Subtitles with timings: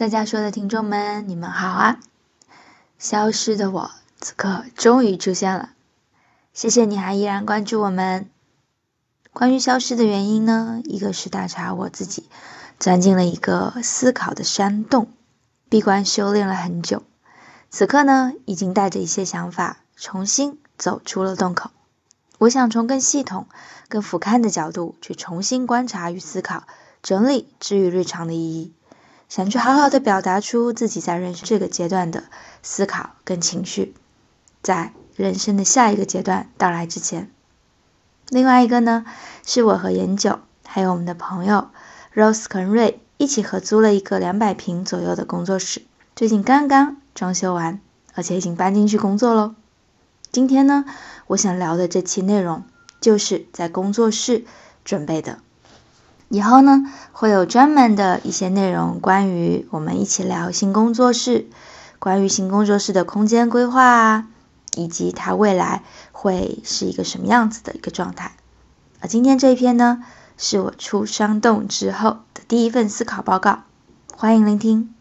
[0.00, 2.00] 在家说的听众们，你们好啊！
[2.98, 5.72] 消失的我，此刻终于出现了，
[6.54, 8.30] 谢谢你还依然关注我们。
[9.30, 10.80] 关于消失的原因呢？
[10.84, 12.30] 一个是大茶我自己
[12.78, 15.12] 钻进了一个思考的山洞，
[15.68, 17.02] 闭关修炼了很久，
[17.68, 21.72] 此刻呢，已经带着一些想法重新走出了洞口。
[22.38, 23.48] 我想从更系统、
[23.90, 26.62] 更俯瞰的角度去重新观察与思考，
[27.02, 28.72] 整理治愈日常的意义。
[29.30, 32.24] 想去好好的表达出自己在人生这个阶段的
[32.64, 33.94] 思考跟情绪，
[34.60, 37.30] 在人生的下一个阶段到来之前。
[38.28, 39.04] 另外一个呢，
[39.46, 41.68] 是我和研九还有我们的朋友
[42.12, 45.82] Rose 肯瑞一起合租了一个两百平左右的工作室，
[46.16, 47.80] 最近刚刚装修完，
[48.14, 49.54] 而且已经搬进去工作喽。
[50.32, 50.84] 今天呢，
[51.28, 52.64] 我想聊的这期内容
[53.00, 54.44] 就是在工作室
[54.84, 55.38] 准备的。
[56.32, 61.48] 以后呢，会有专门的一些内容，关于我们一起聊新工作室，
[61.98, 64.28] 关于新工作室的空间规划啊，
[64.76, 68.36] 以及它未来会是一个什么样子的一个状态。
[69.00, 70.04] 而今天这一篇呢，
[70.38, 73.64] 是我出山洞之后的第一份思考报告，
[74.16, 74.94] 欢迎聆听。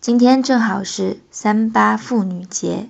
[0.00, 2.88] 今天正好是三八妇女节。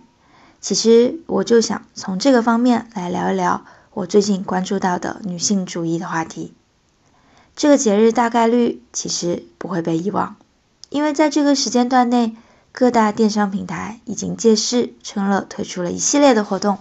[0.61, 6.53] 其实我就想从这个方面来聊一聊我最近关注到的女性主义的话题。
[7.57, 10.37] 这个节日大概率其实不会被遗忘，
[10.89, 12.37] 因为在这个时间段内，
[12.73, 16.79] 各大电商平台已经借势趁热推出了一系列的活动。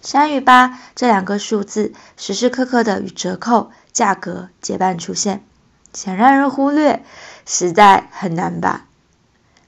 [0.00, 5.44] 三与八这两个数字时时刻刻的与折扣价格结伴出现，
[5.92, 7.04] 想让人忽略，
[7.44, 8.85] 实在很难吧。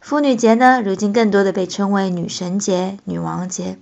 [0.08, 3.76] 妇女节呢，如今更多的被称为女神节、女王节，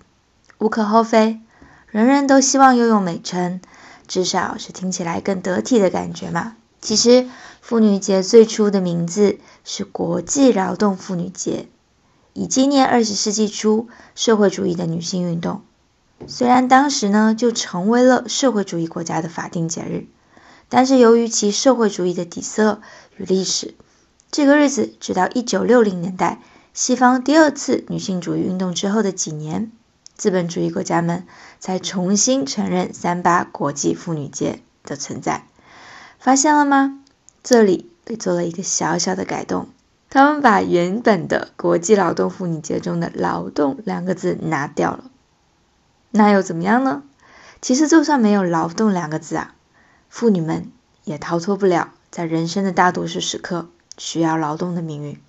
[0.58, 1.38] 无可厚非。
[1.86, 3.60] 人人都希望拥有美称，
[4.08, 6.56] 至少是听起来更得体的感觉嘛。
[6.80, 7.28] 其实，
[7.60, 11.68] 妇女节最初的名字是国际劳动妇女节，
[12.32, 13.86] 以纪念二十世纪初
[14.16, 15.62] 社会主义的女性运动。
[16.26, 20.08] 虽然当时呢就成为了社会主义国家的法定节日，
[20.68, 22.80] 但是由于其社会主义的底色
[23.16, 23.76] 与历史。
[24.30, 26.40] 这个日子，直到一九六零年代
[26.74, 29.72] 西方第二次女性主义运动之后的几年，
[30.16, 31.26] 资本主义国家们
[31.58, 35.46] 才重新承认三八国际妇女节的存在。
[36.18, 37.00] 发现了吗？
[37.42, 39.68] 这里被做了一个小小的改动，
[40.10, 45.10] 他们把原本的国际劳动妇女节中的“劳动”两个字拿掉了。
[46.10, 47.04] 那又怎么样呢？
[47.62, 49.54] 其实，就算没有“劳动”两个字啊，
[50.10, 50.70] 妇女们
[51.04, 53.68] 也逃脱不了在人生的大多数时刻。
[53.96, 55.20] 需要劳动的命运。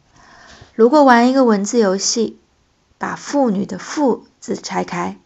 [0.76, 2.38] 如果玩一个文字游戏，
[2.98, 5.18] 把“妇女”的“妇”字拆开，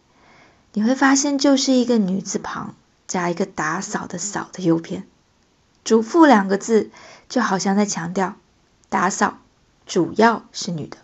[0.72, 2.74] 你会发现就是一个女字旁
[3.06, 5.06] 加一个打扫的“扫”的右边。
[5.84, 6.90] 主妇两个字
[7.28, 8.36] 就好像在强调，
[8.88, 9.38] 打扫
[9.84, 10.98] 主要是女的；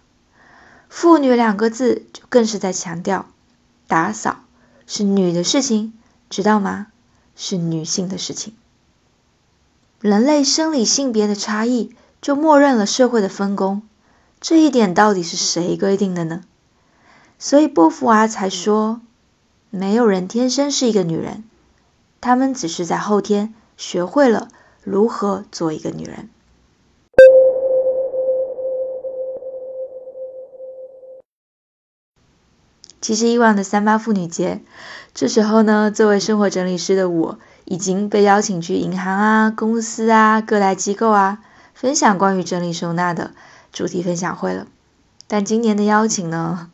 [0.88, 3.26] 妇女两个字就更是在强调，
[3.86, 4.44] 打扫
[4.86, 5.92] 是女的事情，
[6.30, 6.86] 知道吗？
[7.34, 8.54] 是女性的事情。
[10.00, 11.94] 人类生理性别的差异。
[12.20, 13.82] 就默认了社会的分工，
[14.40, 16.42] 这一点到底是谁规定的呢？
[17.38, 19.00] 所以波伏娃才说，
[19.70, 21.44] 没有人天生是一个女人，
[22.20, 24.48] 他们只是在后天学会了
[24.82, 26.28] 如何做一个女人。
[33.00, 34.60] 其实以往的三八妇女节，
[35.14, 41.38] 这时候呢，作为生活整理师的我，已经被邀请去银行啊、公司啊、各大机构啊。
[41.80, 43.30] 分享关于整理收纳的
[43.72, 44.66] 主题分享会了，
[45.28, 46.72] 但今年的邀请呢，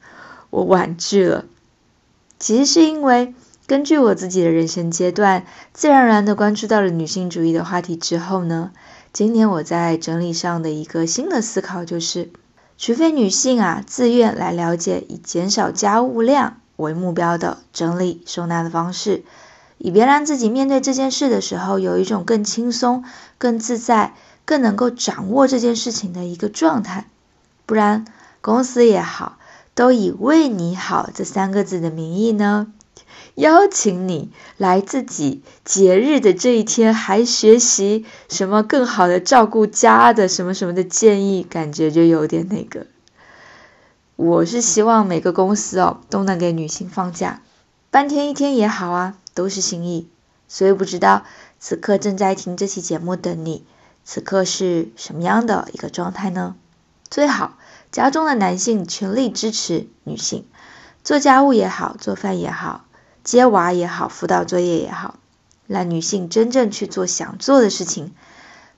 [0.49, 1.45] 我婉拒了。
[2.39, 3.35] 其实是因为
[3.67, 5.45] 根据我自己的人生阶段，
[5.75, 8.71] 自然而然的关注到了女性主义的话题之后呢，
[9.13, 12.31] 今年我在整理上的一个新的思考就是，
[12.79, 19.23] 除非女性啊自愿来了解以减少家务量为目标的整理收纳的方式，
[19.77, 23.05] 以便让自己面对这件事的时候有一种更轻松、
[23.37, 24.15] 更自在。
[24.45, 27.09] 更能够掌握这件事情的一个状态，
[27.67, 28.05] 不然
[28.41, 29.39] 公司也好，
[29.75, 32.73] 都以“为你好”这三个字的名义呢，
[33.37, 42.87] 邀请你来自己节日的这一天，还学习什么更好的照顾家的什么什么的建议，感觉就有点那个。
[44.17, 47.41] 我是希望每个公司哦都能给女性放假，
[47.91, 50.09] 半天一天也好啊，都是心意。
[50.47, 51.25] 所以不知道
[51.59, 53.65] 此刻正在听这期节目的你。
[54.05, 56.55] 此刻是什么样的一个状态呢？
[57.11, 57.57] 最好
[57.91, 60.47] 家中的男性全力支持女性
[61.03, 62.85] 做家务也好，做饭也好，
[63.23, 65.17] 接娃也好，辅导作业也好，
[65.67, 68.13] 让女性真正去做想做的事情，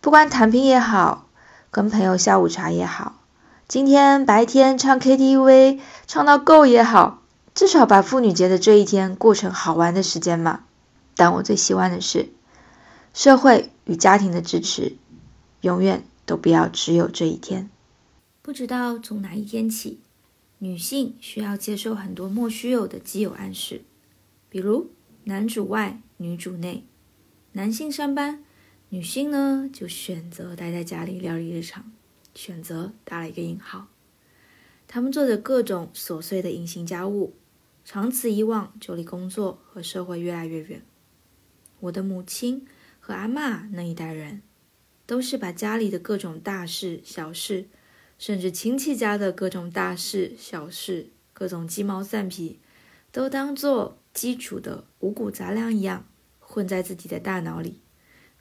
[0.01, 1.27] 不管躺平也好，
[1.71, 3.15] 跟朋友下午茶也好，
[3.69, 7.23] 今天白天唱 KTV 唱到够也好，
[7.55, 10.61] 至少把妇女节的这一天过成好玩的时间嘛。
[11.17, 12.29] 但我最希望的是，
[13.15, 14.97] 社会与家庭的支持，
[15.63, 17.71] 永远都不要只有这一天。
[18.43, 20.01] 不知道从哪一天起，
[20.59, 23.83] 女性需要接受很多莫须有的基友暗示，
[24.49, 24.91] 比如
[25.25, 26.85] 男主外女主内，
[27.53, 28.45] 男性上班，
[28.91, 31.91] 女性呢就选择待在家里料理日常，
[32.35, 33.89] 选择打了一个引号。
[34.87, 37.35] 他们做着各种琐碎的隐形家务，
[37.85, 40.83] 长此以往，就离工作和社会越来越远。
[41.81, 42.65] 我的母亲
[43.01, 44.43] 和阿妈那一代人，
[45.07, 47.69] 都是把家里的各种大事小事。
[48.19, 52.59] 甚至亲戚家的各种大事小事，各种鸡毛蒜皮，
[53.13, 56.07] 都当做基础的五谷杂粮一样
[56.41, 57.81] 混在自己的大脑里，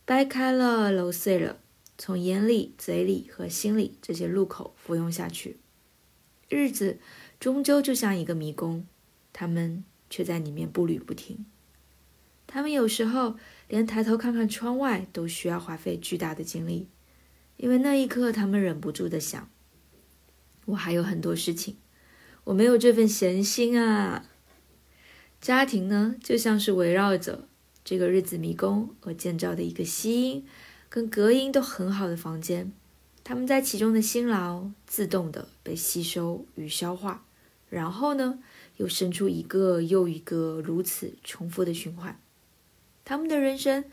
[0.06, 1.58] 掰开了揉碎了，
[1.98, 5.58] 从眼里、嘴里和心里这些入口服用下去。
[6.48, 7.00] 日子
[7.38, 8.88] 终究就像一个迷宫，
[9.34, 11.46] 他们却在里面步履不停。
[12.48, 13.36] 他们有时候
[13.68, 16.88] 连抬头看看窗外都需要花费巨大的精力，
[17.58, 19.50] 因为那一刻他们忍不住的想。
[20.66, 21.78] 我还有很多事情，
[22.46, 24.26] 我没有这份闲心啊。
[25.42, 27.48] 家庭呢，就像是围绕着
[27.84, 30.46] 这个日子迷宫而建造的一个吸音
[30.90, 32.72] 跟隔音都很好的房间，
[33.24, 37.26] 他们在其中的辛劳自动的被吸收与消化，
[37.70, 38.40] 然后呢，
[38.78, 42.20] 又生出一个又一个如此重复的循环。
[43.06, 43.86] 他们的人生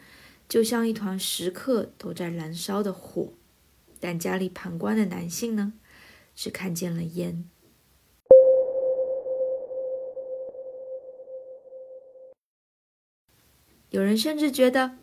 [0.49, 3.35] 就像一团时刻都在燃烧的火，
[4.00, 5.75] 但家里旁观的男性呢？
[6.35, 7.44] 只看见了烟。
[13.91, 14.97] 有人甚至觉得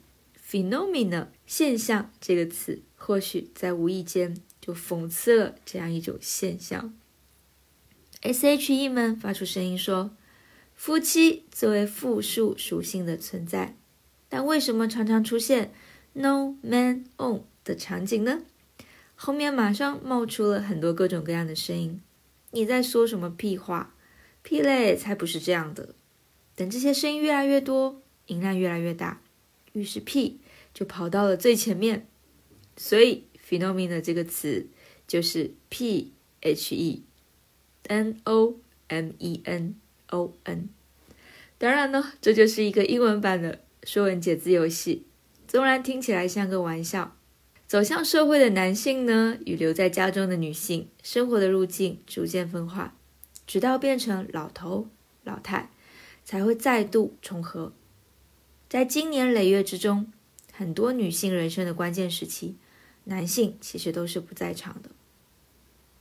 [0.44, 6.98] “phenomena” 现象这个词，或许在无意间就讽刺了这样一种现象。
[8.22, 10.18] S.H.E 们发出声音说
[10.74, 13.76] ：“夫妻作为复数属性的存在，
[14.30, 15.74] 但为什么常常出现
[16.14, 18.44] ‘no man on’ 的场景呢？”
[19.16, 22.02] 后面马上冒出了很多各种各样的声音，
[22.52, 23.94] 你在说什么屁话？
[24.44, 25.94] 屁嘞，才不是这样的。
[26.56, 29.22] 等这些声音越来越多，音量越来越大，
[29.74, 30.40] 于是屁
[30.74, 32.08] 就跑到了最前面。
[32.78, 34.68] 所以 “phenomena” 这个词
[35.06, 37.04] 就是 P H E
[37.88, 38.56] N O
[38.88, 39.76] M E N
[40.12, 40.70] O N。
[41.58, 45.06] 当然呢，这就是一个英文版的说文解字游戏，
[45.48, 47.16] 纵然听起来像个玩笑。
[47.68, 52.96] 走向社会的男性呢，与留在家中的女性生活的路径逐渐分化，
[53.46, 54.88] 直到变成老头
[55.24, 55.70] 老太，
[56.26, 57.72] 才会再度重合。
[58.68, 60.12] 在今年累月之中，
[60.52, 62.56] 很多女性人生的关键时期，
[63.04, 64.90] 男性其实都是不在场的。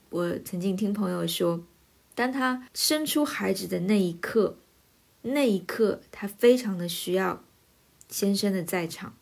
[0.08, 1.62] 我曾经听朋友说，
[2.14, 4.56] 当他生出孩子的那一刻，
[5.20, 7.44] 那一刻他非常的需要
[8.08, 9.16] 先生的在场，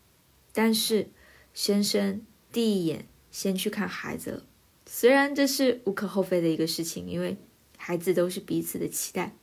[0.53, 1.09] 但是
[1.53, 2.21] 先生。
[2.49, 4.43] 第一眼先去看孩子了，
[4.87, 7.37] 虽然这是无可厚非的一个事情，因为
[7.77, 9.35] 孩子都是彼此的期待，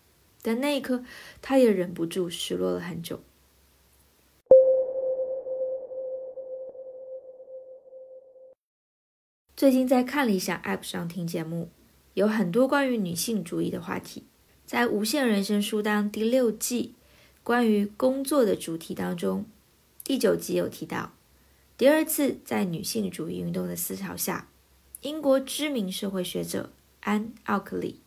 [0.42, 1.04] 但那一刻
[1.40, 3.20] 他也忍不住失落了很久。
[9.54, 11.68] 最近在看理想 App 上听节目，
[12.14, 14.24] 有很多关于女性主义的话题，
[14.66, 16.94] 在《无限人生书单》第六季
[17.44, 19.44] 关于工作的主题当中，
[20.02, 21.12] 第九集有提到。
[21.76, 24.48] 第二次在女性主义运动的思潮下，
[25.02, 28.00] 英国知名社会学者安·奥克利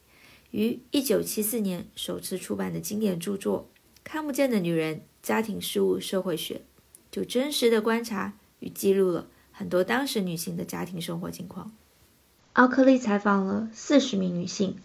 [0.49, 3.69] 于1974年首次出版的经典著作
[4.03, 6.55] 《看不见的女人：家庭事务社会学》，
[7.11, 11.71] 就真实的观察与记录了很多当时女性的家庭生活情况。
[12.53, 14.77] 奥克利采访了四十名女性，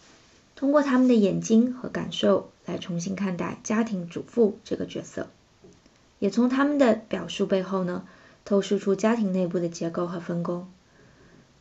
[0.54, 5.28] 通过他们的眼睛和感受来重新看待家庭主妇这个角色，
[6.18, 8.04] 也从他们的表述背后呢。
[8.44, 10.68] 透视出家庭内部的结构和分工。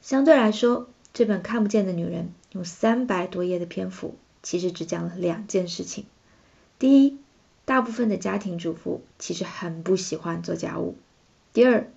[0.01, 6.05] 相对来说，这本《看不见的女人》用三百多页的篇幅，其实只讲了两件事情。
[6.79, 7.19] 第一，
[7.65, 10.95] 大部分的家庭主妇其实很不喜欢做家务。
[11.53, 11.87] 第二，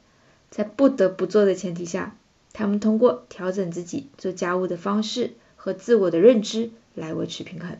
[0.50, 2.14] 在不得不做的前提下，
[2.52, 7.78] 他们通过调整自己做家务的方式和自我的认知来维持平衡。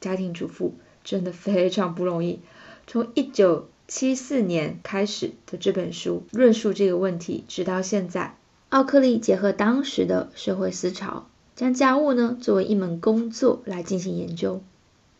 [0.00, 2.40] 家庭主妇真的非常不容易。
[2.86, 8.36] 从一九七四年开始的这本书论述这个问题，直到现在，
[8.68, 14.62] 奥克利结合当时的社会思潮，将家务呢作为一门工作来进行研究，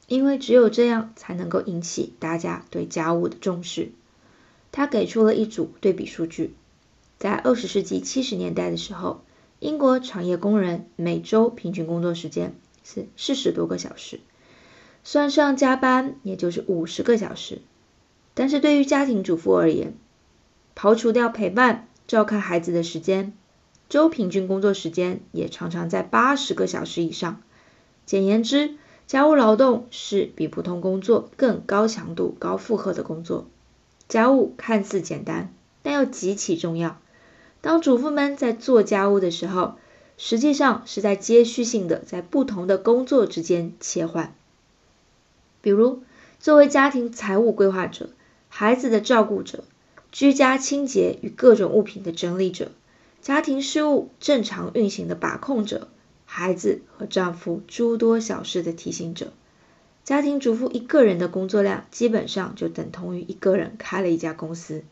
[0.06, 3.92] 因为只有这样才能够引起大家对家务的重视。
[4.72, 6.52] 他给出了一组对比数据：
[7.18, 9.22] 在二十世纪七十年代的时候，
[9.60, 12.54] 英国产业工人每周平均工作时间
[12.84, 14.20] 是四十多个小时，
[15.02, 17.62] 算上加班，也就是五十个小时。
[18.34, 19.94] 但是对于家庭主妇而言，
[20.76, 23.32] 刨除掉陪伴、照看孩子的时间，
[23.88, 27.40] 周平均工作时间也常常在八十个小时以上。
[28.06, 28.74] 简言之，
[29.06, 33.46] 家务劳动是比普通工作更高强度、高负荷的工作。
[34.08, 37.00] 家务看似简单，但又极其重要。
[37.60, 39.76] 当主妇们在做家务的时候，
[40.16, 44.34] 实际上是在接续性的在不同的工作之间切换。
[45.60, 46.02] 比如，
[46.38, 48.10] 作为家庭财务规划者、
[48.48, 49.64] 孩子的照顾者、
[50.12, 52.70] 居家清洁与各种物品的整理者、
[53.20, 55.88] 家庭事务正常运行的把控者。
[56.26, 59.32] 孩子和丈夫诸多小事的提醒者，
[60.04, 64.82] 家庭主妇一个人的工作量基本上就等同于一个人开了一家公司。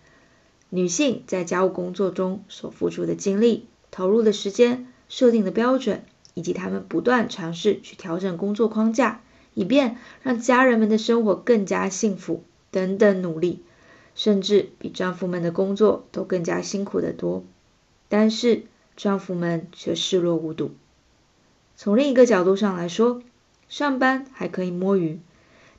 [0.69, 9.21] 女性在家务工作中所付出的精力、投入的时间、设定的标准，以及他们不断尝试去调整工作框架，
[9.53, 13.63] 以便让家人们的生活更加幸福等等努力，
[14.15, 17.45] 甚至比丈夫们的工作都更加辛苦得多。
[18.09, 18.63] 但是
[18.97, 20.71] 丈夫们却视若无睹。
[21.77, 23.21] 从另一个角度上来说，
[23.69, 25.21] 上班还可以摸鱼，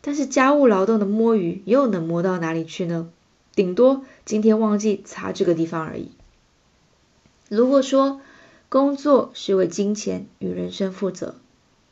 [0.02, 3.10] 但是家务劳动的摸鱼又能摸到哪里去呢？
[3.56, 6.12] 顶多今天忘记擦这个地方而已。
[7.50, 8.22] 如果说
[8.74, 11.36] 工作是为金钱与人生负责，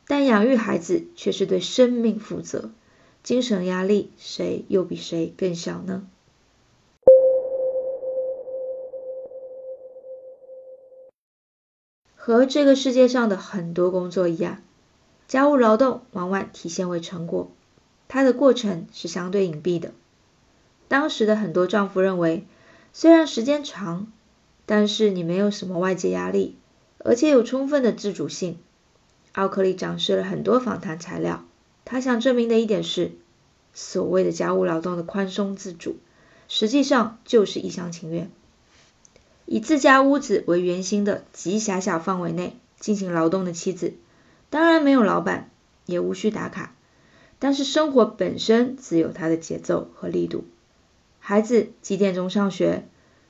[0.08, 2.72] 但养育孩子却是对生命负责，
[3.22, 6.04] 精神压力谁又比谁更小呢？
[12.16, 14.60] 和这个世界上的很多工作一样，
[15.28, 17.52] 家务劳动往往体现为成果，
[18.08, 19.92] 它的过程是相对隐蔽的。
[20.88, 22.44] 当时的很多丈夫认为，
[22.92, 24.10] 虽然时间长，
[24.66, 26.56] 但是你没有什么外界压力，
[27.04, 28.58] 而且有充分的自主性。
[29.32, 31.44] 奥克利展示了很多访谈材料，
[31.84, 33.12] 他想证明的一点是，
[33.72, 35.96] 所谓的家务劳动的宽松自主，
[36.48, 38.30] 实际上就是一厢情愿。
[39.46, 43.94] 以自家屋子为圆心的极狭小范围内进行劳动的妻子，
[44.50, 45.50] 当然没有老板，
[45.86, 46.74] 也无需打卡，
[47.38, 50.44] 但是生活本身自有它的节奏和力度。
[51.18, 52.86] 孩子几点钟上学？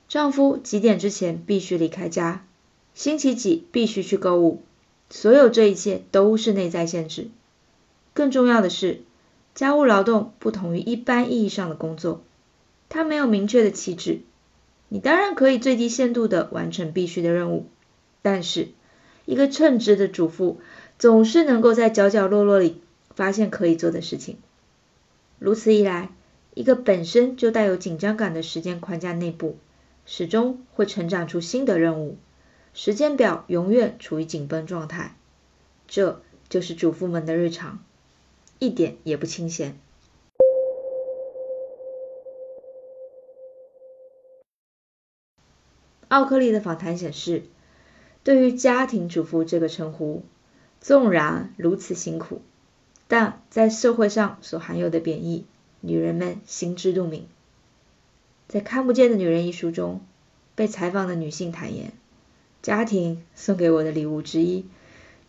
[0.09, 2.45] 丈夫几点之前必须离开家？
[2.93, 4.61] 星期几必须去购物？
[5.09, 7.29] 所有这一切都是内在限制。
[8.13, 9.01] 更重要的是，
[9.55, 12.21] 家务劳动不同于一般意义上的工作，
[12.89, 14.21] 它没有明确的旗帜。
[14.89, 17.65] 你当然可以最低限度的完成必须的任务，
[18.21, 18.69] 但是
[19.25, 20.59] 一个称职的主妇
[20.99, 22.79] 总是能够在角角落落里
[23.15, 24.37] 发现可以做的事情。
[25.39, 26.09] 如此一来，
[26.53, 29.57] 一个本身就带有紧张感的时间框架内部，
[30.05, 32.17] 始终会成长出新的任务，
[32.73, 35.15] 时间表永远处于紧绷状态。
[35.87, 37.83] 这就是主妇们的日常，
[38.59, 39.77] 一点也不清闲。
[46.07, 47.43] 奥克利的访谈显示，
[48.23, 50.23] 对于家庭主妇这个称呼，
[50.79, 52.41] 纵然如此辛苦，
[53.07, 55.45] 但在社会上所含有的贬义，
[55.79, 57.27] 女人们心知肚明。
[58.47, 60.01] 在《看不见的女人》一书中，
[60.53, 61.93] 被采访的女性坦言，
[62.63, 64.65] 家庭送给我的礼物之一，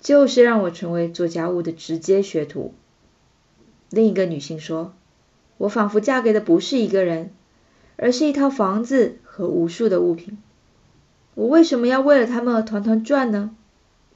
[0.00, 2.72] 就是让我成为做家务的直接学徒。
[3.90, 4.94] 另一个女性说，
[5.58, 7.32] 我仿佛嫁给的不是一个人，
[7.96, 10.38] 而是一套房子和无数的物品。
[11.34, 13.54] 我为什么要为了他们而团团转呢？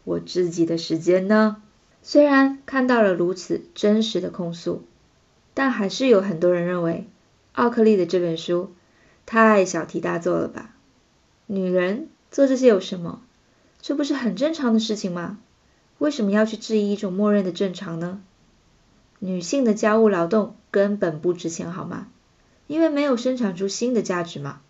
[0.04, 1.60] 我自己的时间呢？
[2.00, 4.84] 虽然看到了如此真实的控诉，
[5.54, 7.08] 但还是有很多人认为
[7.52, 8.70] 奥克利的这本书
[9.26, 10.76] 太小题大做了吧？
[11.46, 13.23] 女人做这些有什么？
[13.80, 15.38] 这不是很正常的事情吗？
[15.99, 18.20] 为什么要去质疑一种默认的正常呢？
[19.18, 22.08] 女性的家务劳动根本不值钱好吗？
[22.66, 24.61] 因为没有生产出新的价值嘛。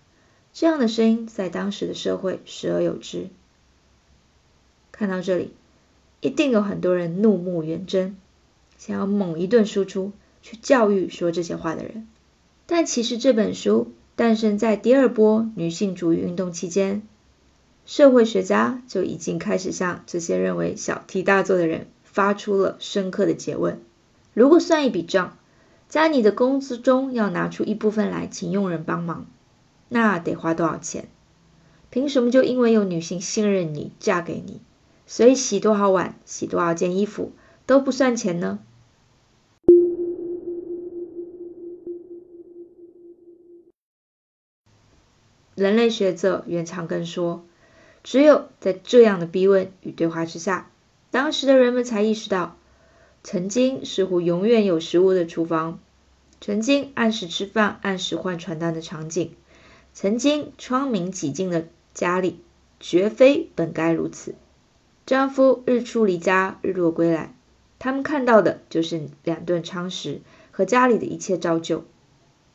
[0.55, 3.29] 这样的声音在当时的社会时而有之。
[4.91, 5.53] 看到这里，
[6.21, 8.17] 一定有很多人怒目圆睁，
[8.79, 10.13] 想要猛一顿输出
[10.43, 12.09] 去教育说这些话的人。
[12.67, 17.03] 但其实这本书诞生在第二波女性主义运动期间，
[17.89, 23.81] 社会学家就已经开始向这些认为小题大做的人发出了深刻的诘问：
[24.35, 25.39] 如果算一笔账，
[25.89, 29.25] 在你的工资中要拿出一部分来请佣人帮忙。
[29.89, 31.09] 那得花多少钱？
[31.89, 34.61] 凭什么就因为有女性信任你、嫁给你，
[35.07, 37.33] 所以洗多少碗、洗多少件衣服
[37.65, 38.59] 都不算钱呢？
[45.55, 47.45] 人类学者袁长根说，
[48.09, 50.71] 只有在这样的逼问与对话之下，
[51.11, 52.57] 当时的人们才意识到，
[53.23, 55.79] 曾经似乎永远有食物的厨房，
[56.41, 59.35] 曾经按时吃饭、按时换传单的场景，
[59.93, 62.41] 曾经窗明几净的家里，
[62.81, 64.35] 绝非本该如此。
[65.05, 67.35] 丈夫日出离家，日落归来，
[67.79, 71.85] 他们看到的就是两顿餐食和家里的一切照旧。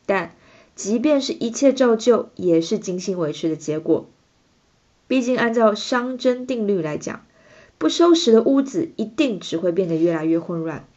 [0.04, 0.34] 但
[0.74, 4.08] 即便是一切照旧，也是精心维持的结果。
[5.14, 7.24] 毕竟，按照熵增定律来讲，
[7.78, 10.88] 不收拾的屋子一定只会变得越来越混乱。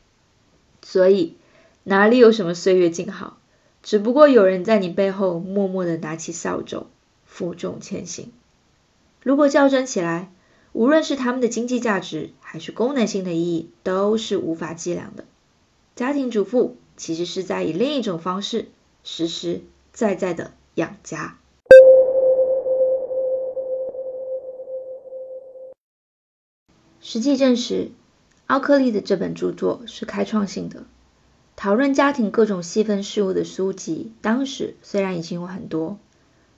[0.81, 1.35] 所以，
[1.83, 3.37] 哪里有什么岁月静好？
[3.83, 6.87] 只不过有人在你背后默默的拿起扫帚，
[7.27, 8.31] 负重前行。
[9.21, 10.31] 如果较真起来，
[10.73, 15.25] 无论是他们的经济价值，还是功能性的意义，都是无法计量的。
[15.95, 18.69] 家庭主妇其实是在以另一种方式。
[19.03, 19.61] 实实
[19.93, 21.37] 在在的养家。
[27.01, 27.91] 实际证实，
[28.47, 30.83] 奥克利的这本著作是开创性的。
[31.55, 35.97] 讨论家庭各种细分事物的书籍，当时虽然已经有很多，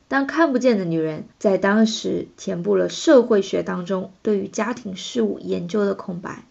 [0.08, 6.44] 但看不见的女人在当时填补了社会学当中对于家庭事务研究的空白。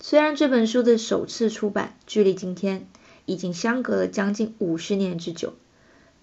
[0.00, 2.86] 虽然这本书的首次出版距离今天。
[3.26, 5.54] 已经相隔了将近五十年之久，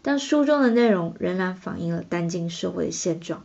[0.03, 3.43] 但书中的内容仍然反映了当今社会的现状。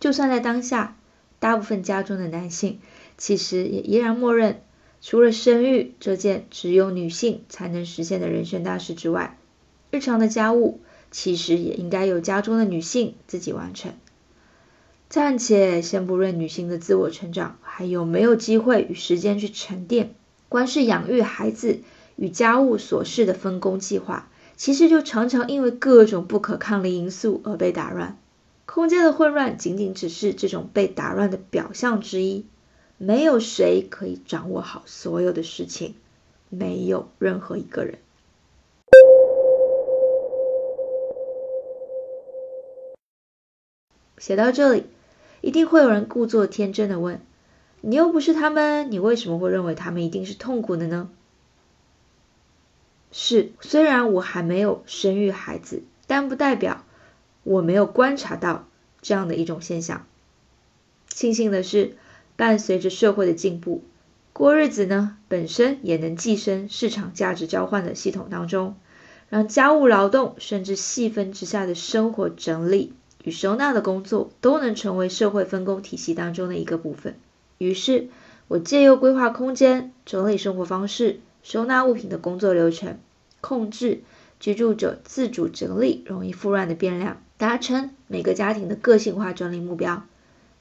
[0.00, 0.96] 就算在当下，
[1.44, 2.78] 大部分家中的男性
[3.18, 4.62] 其实也依然默认，
[5.02, 9.36] 除了生育这件只有女性才能实现的人生大事之外，
[9.90, 13.92] 日常的家务其实也应该由家中的女性自己完成。
[15.10, 20.14] 暂且先不论女性的自我成长还有没有机会与时间去沉淀。
[20.48, 21.80] 光是养育孩子
[22.16, 28.16] 与家务琐事的分工计划，其实就常常因为各种不可抗力因素而被打乱。
[28.74, 32.44] 空间的混乱仅仅只是这种被打乱的表象之一。
[32.98, 35.94] 没有谁可以掌握好所有的事情，
[36.48, 37.98] 没有任何一个人。
[44.18, 44.86] 写到这里，
[45.40, 47.20] 一定会有人故作天真的问。
[47.80, 51.08] 你又不是他们，你为什么会认为他们一定是痛苦的呢？
[53.12, 56.84] 是，虽然我还没有生育孩子，但不代表
[57.44, 58.66] 我没有观察到
[59.00, 60.04] 这样的一种现象。
[61.06, 61.96] 庆幸的是，
[62.36, 63.84] 伴随着社会的进步，
[64.32, 68.74] 过日子呢本身也能寄生市场价值交换的系统当中，
[69.28, 77.14] 让家务劳动甚至细分之下的生活整理与收纳的工作，都能成为社会分工体系当中的一个部分。
[77.58, 78.08] 于是，
[78.48, 82.98] 我借由规划空间、整理生活方式、收纳物品的工作流程，
[83.40, 84.02] 控制
[84.40, 90.04] 居住者自主整理容易复乱的变量，达成每个家庭的个性化整理目标。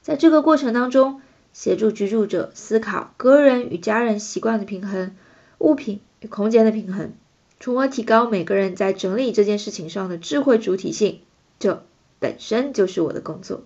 [0.02, 1.22] 在这个过程当中，
[1.54, 5.16] 协助居住者思考个人与家人习惯的平衡、
[5.60, 7.14] 物品与空间的平衡，
[7.60, 11.20] 从而提高每个人在整理这件事情上的智慧主体性。
[11.60, 11.84] 这
[12.20, 13.64] 本身就是我的工作，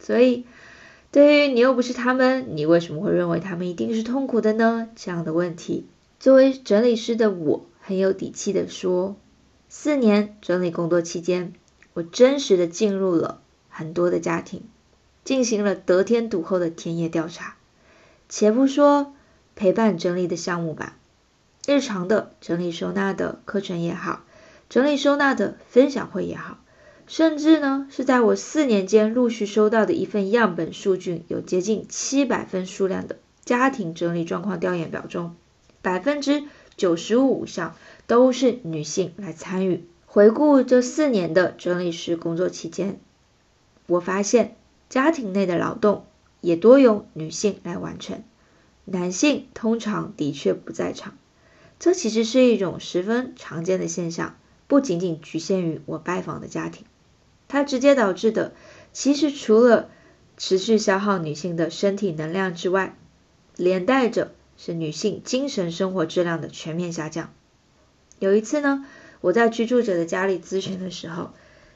[0.00, 0.44] 所以。
[1.10, 4.90] 对于你又不是他们，你为什么会认为他们一定是痛苦的呢？
[4.94, 5.86] 这样的问题，
[6.20, 9.16] 作为整理师的我很有底气的说，
[9.70, 11.54] 四年整理工作期间，
[11.98, 14.62] 我真实的进入了很多的家庭，
[15.24, 17.56] 进行了得天独厚的田野调查。
[18.28, 19.12] 且不说
[19.56, 20.96] 陪伴整理的项目吧，
[21.66, 24.22] 日常的整理收纳的课程也好，
[24.68, 26.58] 整理收纳的分享会也好。
[27.08, 35.34] 甚至呢，是在我四年间陆续收到的一份样本数据，有接近七百份数量的家庭整理状况调研表中，
[35.82, 36.44] 百分之
[36.76, 37.74] 九十五以上
[38.06, 39.84] 都是女性来参与。
[40.10, 42.98] 回顾这四年的整理师工作期间，
[43.86, 44.56] 我发现
[44.88, 46.06] 家庭内的劳动
[46.40, 48.24] 也多由女性来完成，
[48.86, 51.18] 男性通常的确不在场。
[51.78, 56.86] 这其实是一种十分常见的现象，不仅仅局限于我拜访的家庭。
[57.46, 58.54] 它直接导致的，
[58.94, 59.90] 其实除了
[60.38, 62.96] 持续消耗女性的身体能量之外，
[63.56, 67.30] 连带着是女性精神生活质量的全面下降。
[68.18, 68.84] 有一次呢，
[69.20, 71.32] 我在居住者的家里咨询的时候，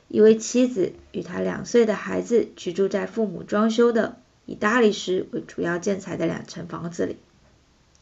[0.09, 7.17] 一位妻子与她两岁的孩子居住在父母装修的以大理石为主要建材的两层房子里，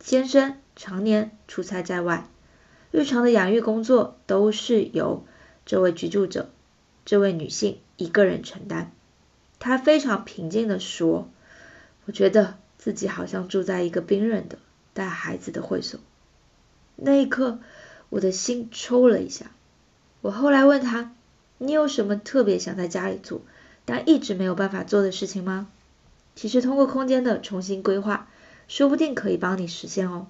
[0.01, 2.29] 先生常年出差在外，
[2.91, 5.25] 日常的养育工作都是由
[5.65, 6.51] 这位居住者。
[7.07, 8.91] 这位女性一个人承担，
[9.59, 11.29] 她非常平静地说
[12.05, 14.59] ：“我觉得自己好像住在一个冰冷的
[14.93, 15.99] 带孩子的会所。”
[16.97, 17.59] 那一刻，
[18.11, 19.47] 我的心抽了一下。
[20.21, 21.15] 我后来问他
[21.57, 23.41] ：“你有什么特别想在家里做，
[23.87, 25.69] 但一直没有办法做的事情吗？
[26.37, 28.29] 其实通过空间的重新规划，
[28.69, 30.27] 说不定可以帮你实现哦。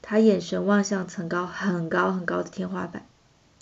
[0.00, 3.06] 他眼神望向层高很高很高的天花板，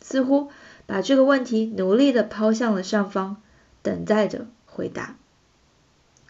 [0.00, 0.50] 似乎
[0.86, 3.42] 把这个问题努力的抛向了上方，
[3.82, 5.16] 等待着回答。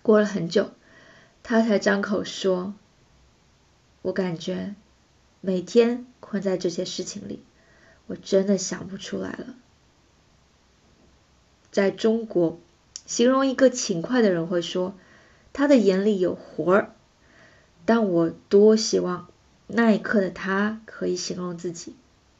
[0.02, 0.70] 过了很久，
[1.42, 2.74] 他才张口说
[4.02, 4.74] ：“我感觉
[5.40, 7.40] 每天困在这些事情里，
[8.06, 9.54] 我真的想不出来了。”
[11.72, 12.58] 在中国，
[13.06, 14.94] 形容一个勤快的人会说，
[15.52, 16.94] 他的眼里有活儿。
[17.86, 19.28] 但我多希望
[19.66, 21.94] 那一刻的他可以形容自己，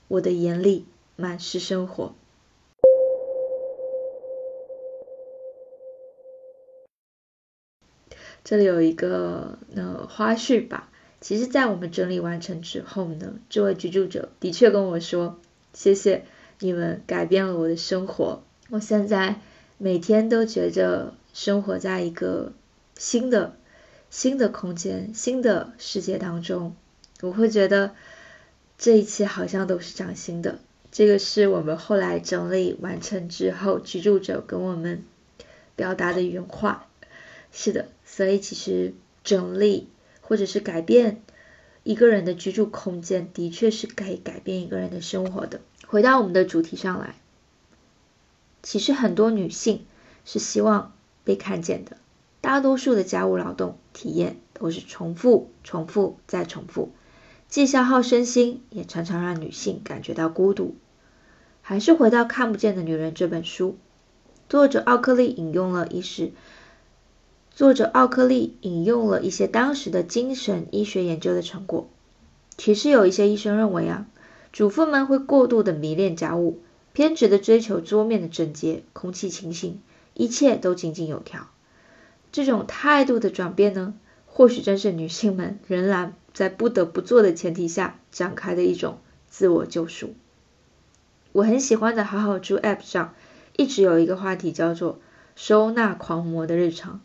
[0.08, 0.84] 我的眼里
[1.16, 2.14] 满是生活。
[8.44, 10.89] 这里有一个呃花絮吧，
[11.20, 15.38] 其实，在我们整理完成之后呢，这位居住者的确跟我说，
[15.74, 16.24] 谢谢
[16.60, 18.42] 你们改变了我的生活。
[18.70, 19.40] 我现在
[19.76, 22.52] 每天都觉着生活在一个
[22.96, 23.54] 新的、
[24.08, 26.74] 新的空间、新的世界当中，
[27.20, 27.92] 我会觉得
[28.78, 30.58] 这一切好像都是崭新的。
[30.90, 35.04] 这个是我们后来整理完成之后，居住者跟我们
[35.76, 36.86] 表达的原话。
[37.52, 39.88] 是的，所以其实整理
[40.30, 41.22] 或者是改变
[41.82, 45.60] 一个人的居住空间，的确是可以改变一个人的生活的。
[45.88, 47.16] 回到我们的主题上来。
[48.62, 49.84] 其实很多女性
[50.24, 50.92] 是希望
[51.24, 51.96] 被看见的，
[52.40, 56.92] 大多数的家务劳动体验都是重复、重复再重复，
[57.48, 60.76] 既消耗身心，也常常让女性感觉到孤独。
[61.60, 63.76] 还是回到《看不见的女人》这本书，
[64.48, 66.30] 作者奥克利引用了一时，
[67.50, 71.88] 作者奥克利引用了一些当时的精神医学研究的成果。
[72.56, 74.06] 其实有一些医生认为啊，
[74.52, 76.60] 主妇们会过度的迷恋家务。
[76.92, 79.80] 偏执的追求桌面的整洁、空气清新，
[80.12, 81.46] 一切都井井有条。
[82.32, 83.94] 这种态度的转变呢，
[84.26, 90.14] 或许正是女性们仍然在不得不做的前提下展开的一种自我救赎。
[91.30, 93.14] 我很喜欢的好好住 App 上，
[93.56, 94.98] 一直有一个话题叫做
[95.36, 97.00] “收纳狂魔的日常”，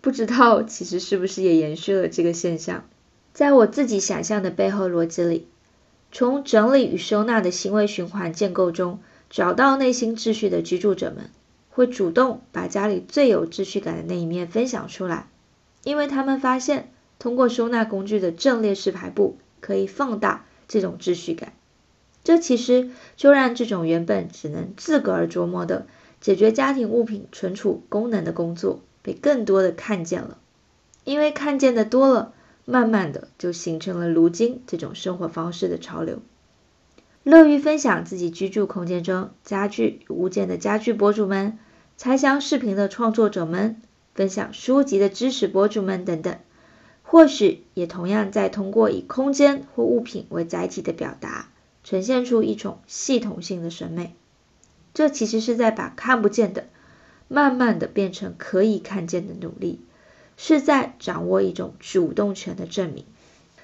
[0.00, 2.84] 不知道其实是不是也延续了这个现象。
[3.32, 5.46] 在我自己想象的背后逻辑里，
[6.12, 8.98] 从整理与收纳的行为循环建构中。
[9.30, 11.28] 找到内心秩序的居住者们，
[11.68, 15.28] 会主动把家里最有秩序感的那一面分享出来，
[15.84, 21.52] 因为他们发现，通过收纳工具的阵列式排布，可以放大这种秩序感。
[22.24, 25.86] 这其实就让这种原本只能自个儿琢磨的
[26.22, 30.36] 解决家庭物品存储功能的工作，被更多的看见了。
[31.04, 32.34] 因为看见的多了，
[32.66, 36.20] 慢慢的就形成了如今这种生活方式的潮流。
[37.22, 41.58] 乐于分享自己居住空间中家具与物件的家具博主们，
[41.96, 43.80] 拆箱视频的创作者们，
[44.14, 46.36] 分享书籍的知识博主们等等，
[47.02, 51.48] 或许也同样在通过以空间或物品为载体的表达，
[51.82, 54.14] 呈现出一种系统性的审美。
[54.92, 56.66] 这其实是在把看不见的，
[57.28, 59.78] 慢慢的变成可以看见的努力，
[60.36, 63.04] 是在掌握一种主动权的证明。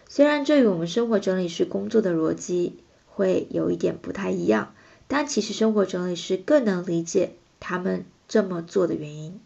[0.09, 2.75] 虽然这与我们生活整理师工作的逻辑。
[3.17, 4.75] 会有一点不太一样，
[5.07, 9.39] 但其实生活整理师更能理解他们这么做的原因。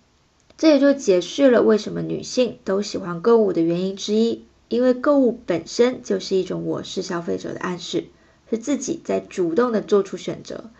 [0.56, 8.06] 这也就解释了为什么女性都喜欢购物的原因之一，因为购物本身就是一种我是消费者的暗示，
[8.48, 10.70] 是自己在主动的做出选择，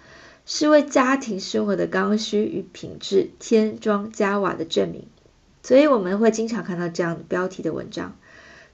[0.50, 5.04] 是为家庭生活的刚需与品质添砖加瓦的证明。
[5.62, 8.16] 所以我们会经常看到这样的标题的文章：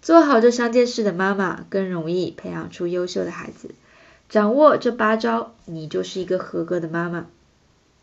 [0.01, 3.71] 做好这三件事的妈妈更容易培养出优秀的孩子。
[4.29, 7.27] 掌握这八招，你就是一个合格的妈妈。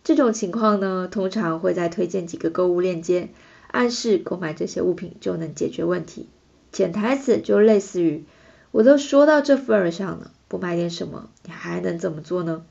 [0.03, 3.29] 这种情况呢，通常会再推荐几个购物链接，
[3.67, 6.27] 暗示购买这些物品就能解决问题。
[6.73, 8.25] 潜台词就类似于：
[8.71, 12.65] 我都说到这份儿上了，不买点什么，你还能怎么做呢？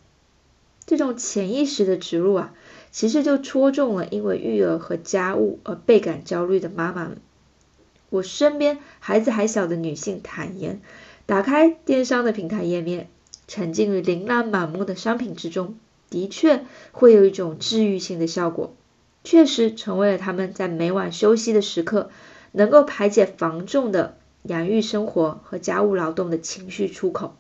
[0.91, 2.53] 这种潜意识的植入啊，
[2.91, 7.19] 其实就戳中了因为育儿和家务而倍感焦虑的妈妈们。
[8.09, 10.81] 我身边孩子还小的女性坦言，
[11.27, 13.09] 打开电商的平台页面。
[13.47, 15.77] 沉浸于琳琅满目的商品之中，
[16.11, 18.75] 的确会有一种治愈性的效果，
[19.23, 22.11] 确实成为了他们在每晚休息的时刻，
[22.51, 27.37] 能够排解繁重的养育生活和家务劳动的情绪出口。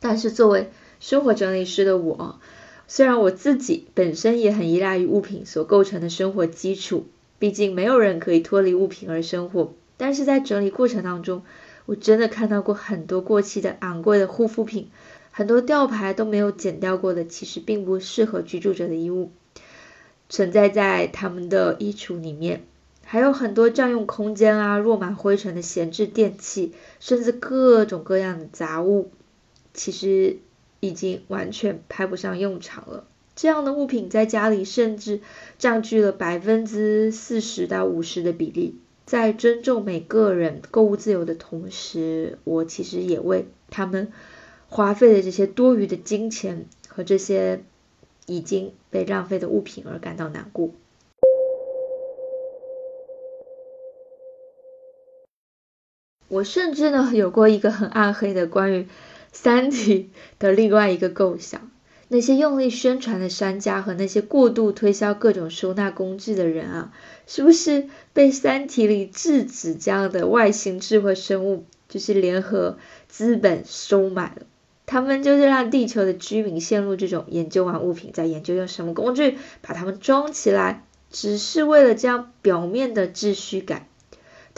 [0.00, 0.68] 但是作为
[1.00, 2.40] 生活整理师的我，
[2.88, 7.06] 虽然我自己本身也很依赖于物品所构成的生活基础，
[7.38, 11.42] 毕竟没有人可以脱离物品而生活，但是在整理过程当中，
[11.84, 14.88] 我真的看到过很多过期的昂贵的护肤品。
[15.30, 19.32] 很多吊牌都没有剪掉过的，其实并不适合居住者的衣物，
[20.30, 22.64] 存在在他们的衣橱里面。
[23.04, 29.10] 还有很多占用空间啊、落满灰尘的闲置电器，甚至各种各样的杂物，
[29.74, 30.38] 其实
[30.80, 33.04] 已经完全派不上用场了。
[33.34, 35.20] 这样的物品在家里甚至
[35.58, 38.78] 占据了百分之四十到五十的比例。
[39.04, 44.10] 在尊重每个人购物自由的同时，我其实也为他们
[44.68, 47.62] 花费的这些多余的金钱和这些
[48.26, 50.70] 已经被浪费的物品而感到难过。
[56.28, 58.82] 我甚至呢有过一个很暗黑的关于
[59.38, 61.70] 《三体》的另外一个构想。
[62.08, 66.92] 那些用力宣传的商家和那些过度推销各种收纳工具的人啊，
[67.26, 74.46] 是不是被《三体》里质子这样的外星智慧生物就是联合资本收买了？
[74.86, 83.88] 他们就是让地球的居民陷入这种研究完物品再研究用什么工具把它们装起来，只是为了这样表面的秩序感。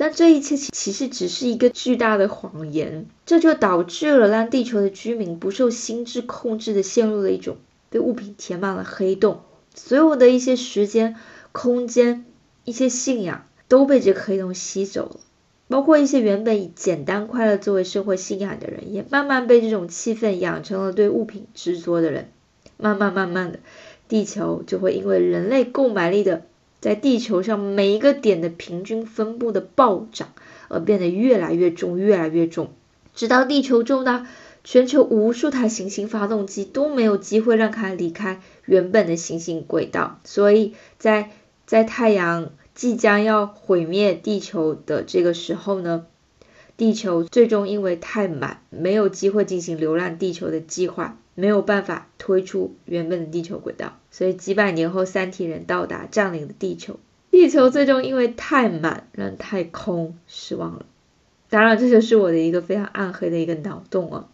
[0.01, 7.57] 但这一切其实只是一个巨大的谎言，这就导致了让地球的居民不受心智控制的陷入了一种
[7.91, 9.41] 被物品填满了黑洞，
[9.75, 11.17] 所有的一些时间、
[11.51, 12.25] 空间、
[12.65, 15.17] 一些信仰都被这个黑洞吸走了，
[15.67, 22.31] 包括一些原本以简单快乐作为生活信仰的人，也慢慢被这种气氛养成了对物品执着的人，
[22.77, 23.59] 慢慢慢慢的，
[24.07, 26.43] 地球就会因为人类购买力的。
[26.81, 30.29] 在地球上每一个点的平均分布的暴涨，
[30.69, 32.71] 而变得越来越重，越来越重，
[33.15, 34.27] 直到地球重到
[34.65, 40.21] 全球无数台行星发动机都没有机会让它离开原本的行星轨道。
[40.25, 41.31] 所以在
[41.67, 46.07] 在太阳即将要毁灭地球的这个时候呢，
[46.77, 51.19] 地球最终因为太满，没有机会进行流浪地球的计划。
[51.35, 56.99] 没有办法推出原本的地球轨道，所以几百年后，三体人到达，占领了地球。
[57.31, 60.87] 地球最终因为太满，让太空失望了。
[61.49, 64.29] 当然，这就是我的一个非常暗黑的一个脑洞啊。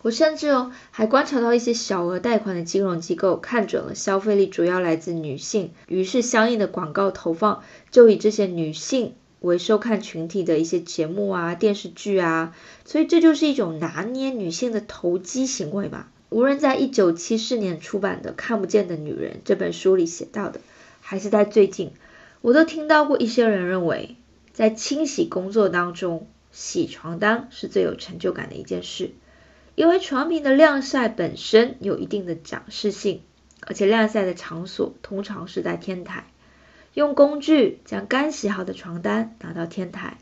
[0.00, 9.14] 我甚至哦，还观察到一些小额贷款的金融机构看准了消费力主要来自女性，于是相应的广告投放就以这些女性。
[9.40, 16.08] 为收看群体的一些节目啊、电视剧啊，所以这就是一种拿捏女性的投机行为嘛。
[16.30, 20.60] 无论在一九七四年出版的《看不见的女人》这本书里写到的，
[21.00, 21.92] 还是在最近，
[22.42, 24.16] 我都听到过一些人认为，
[24.52, 29.12] 在清洗工作当中，洗床单是最有成就感的一件事，
[29.74, 33.22] 因为床品的晾晒本身有一定的展示性，
[33.60, 36.26] 而且晾晒的场所通常是在天台。
[36.98, 40.18] 用工具将干洗好的床单拿到天台，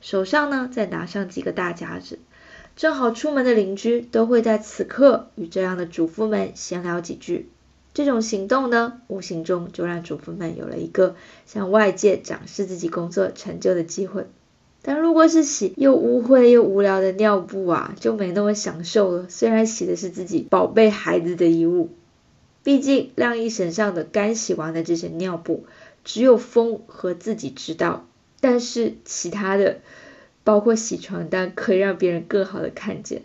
[0.00, 2.20] 手上呢再拿上几个大夹子，
[2.76, 7.48] 正好出门的邻居都会在此刻与这样的主妇们闲聊几句。
[7.94, 11.16] 这种行动呢，无形中就让主妇们有了一个
[11.46, 14.26] 向外界展示自己工作成就的机会。
[14.82, 19.26] 但如果是洗又污秽又无聊的尿布啊，就没那么享受了。
[19.28, 21.90] 虽然洗的是自己宝贝孩子的衣物，
[22.62, 25.64] 毕竟晾衣绳上的干洗完的这些尿布。
[26.12, 28.04] 只有风和自己知道，
[28.40, 29.78] 但是其他的，
[30.42, 33.22] 包括洗床单，可以让别人更好的看见。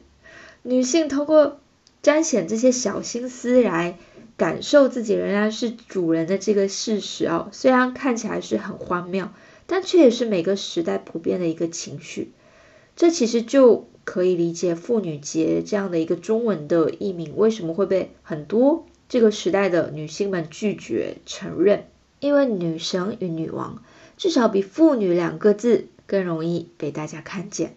[0.62, 1.60] 女性通过
[2.04, 3.98] 彰显这些小心思来
[4.38, 9.30] 感受自己仍然是主人的这个事实哦，虽然看起来是很荒谬，
[9.66, 12.34] 但却也是每个时代普遍的一个情绪。
[12.96, 21.86] 这其实就可以理解妇女节这样的一个中文的译名为什么会被很多这个时代的女性们拒绝承认。
[22.26, 23.84] 因为女神与女王，
[24.18, 27.76] 至少比妇女两个字更容易被大家看见。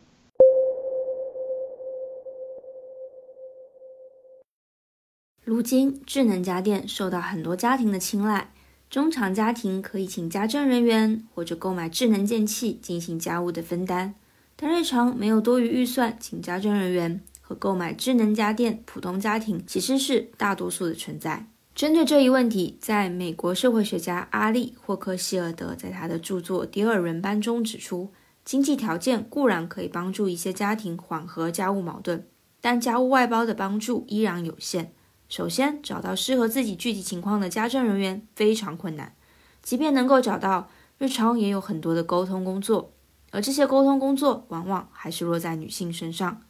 [5.45, 8.51] 如今，智能家电受到很多家庭的青睐，
[8.89, 14.15] 中长家庭可以请家政人员或者购买智能电器进行家务的分担，
[14.57, 21.45] 但日常没有多余预算请家政人员和购买智能家电，普通家庭其实是大多数的存在。
[21.79, 28.11] 针对这一问题，在美国社会学家阿利霍克希尔德在他的著作《第二人班》中指出，
[28.45, 32.27] 经济条件固然可以帮助一些家庭缓和家务矛盾，
[32.61, 34.93] 但家务外包的帮助依然有限。
[35.29, 39.15] 首先，找到适合自己具体情况的家政人员非常困难，
[39.63, 42.93] 即便能够找到，日常也有很多的沟通工作，
[43.31, 46.43] 而这些沟通工作往往还是落在女性身上。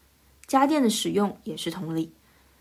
[0.46, 2.14] 家电的使用也是同理，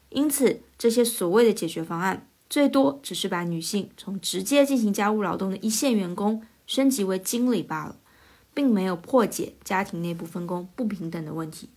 [0.10, 2.27] 因此这些所谓的解决方案。
[2.50, 7.98] 最多只是把女性从直接进行家务劳动的一线员工升级为经理罢了，
[8.54, 11.70] 并没有破解家庭内部分工不平等的问题。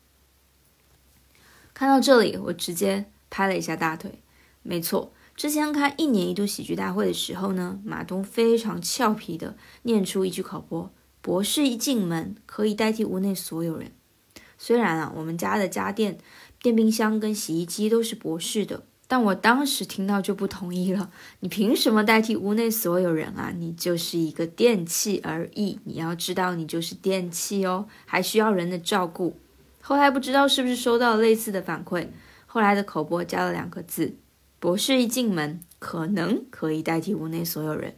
[1.74, 4.20] 看到这里，我直接拍了一下大腿。
[4.62, 13.92] 没错，之前看一年一度喜剧大会的时候呢，马东非常俏皮的念出一句口播：“博士一进门，可以代替屋内所有人。”
[14.58, 16.18] 虽然啊，我们家的家电、
[16.60, 21.10] 电冰箱跟洗衣机都是博士的，但我当时听到就不同意了。
[21.40, 23.52] 你凭什么代替屋内所有人啊？
[23.56, 25.80] 你就是一个电器而已。
[25.82, 29.36] 你要知道，你就是电器哦，还需要人的照顾。
[29.80, 32.06] 后来不知道是不是收到类似的反馈，
[32.46, 34.14] 后来的口播加了两个字：
[34.60, 37.96] 博士一进门，可能可以代替屋内所有人。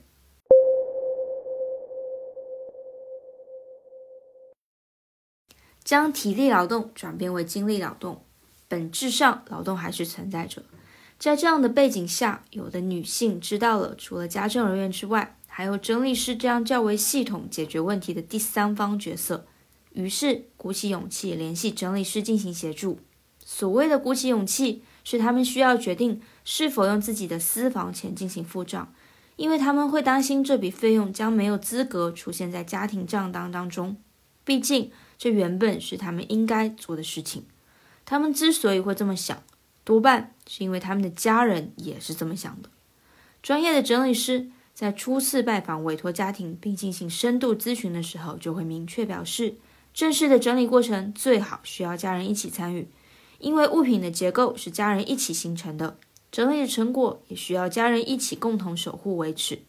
[5.85, 8.23] 将体力劳动转变为精力劳动，
[8.67, 10.63] 本质上劳动还是存在着。
[11.23, 19.47] 在这样的背景下，有的女性知道了，除了家政人员之外，还有整理师这样较为系统解决问题的第三方角色。
[19.93, 22.99] 于是鼓起勇气联系整理师进行协助。
[23.39, 28.93] 所谓的鼓起勇气，是他们需要决定是否用自己的私房钱进行付账，
[29.37, 33.97] 因为他们会担心这笔费用将没有资格出现在家庭账单当中。
[34.45, 34.91] 毕竟。
[35.17, 37.45] 这原本是他们应该做的事情。
[38.05, 39.41] 他们之所以会这么想，
[39.85, 42.69] 多半是因为他们的家人也是这么想的。
[43.43, 49.57] 专业的整理师在初次拜访委托家庭并进行深度咨询的时候，就会明确表示，
[49.93, 52.89] 正式的整理过程最好需要家人一起参与，
[53.39, 55.99] 因为物品的结构是家人一起形成的，
[56.31, 59.61] 整理的成果也需要家人一起共同守护维持。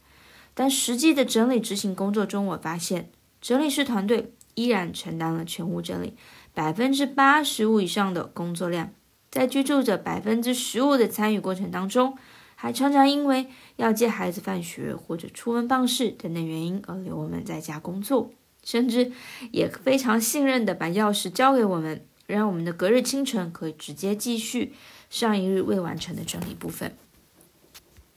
[0.54, 3.10] 但实际的整理执行工作中，我发现
[3.42, 4.34] 整理师团队。
[4.56, 6.14] 依然承担了全屋整理
[6.54, 8.94] 百分之八十五以上的工作量，
[9.34, 12.16] 在居住者百分之十五的参与过程当中，
[12.54, 18.30] 还常常因为要接孩子放学或者出门办事等等原因而留我们在家工作，
[18.64, 19.12] 甚至
[19.52, 24.74] 也非常信任的把钥匙交给我们，让我们的隔日清晨可以直接继续
[25.10, 26.96] 上一日未完成的整理部分。